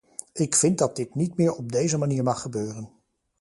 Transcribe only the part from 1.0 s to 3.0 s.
niet meer op deze manier mag gebeuren.